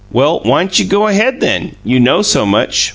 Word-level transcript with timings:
"Well, 0.11 0.39
whyn't 0.39 0.79
you 0.79 0.85
go 0.85 1.05
ahead, 1.05 1.41
then; 1.41 1.73
you 1.83 1.99
know 1.99 2.23
so 2.23 2.43
much!" 2.43 2.89